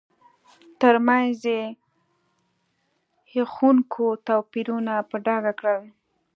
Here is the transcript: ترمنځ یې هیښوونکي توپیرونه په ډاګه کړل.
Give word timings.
ترمنځ 0.79 1.39
یې 1.51 1.63
هیښوونکي 3.33 4.07
توپیرونه 4.27 4.93
په 5.09 5.15
ډاګه 5.25 5.53
کړل. 5.59 5.81